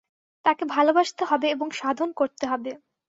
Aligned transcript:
তাঁকে 0.45 0.63
ভালবাসতে 0.65 1.23
হবে 1.25 1.47
এবং 1.49 1.67
সাধন 1.71 2.09
করতে 2.19 2.45
হবে। 2.47 2.71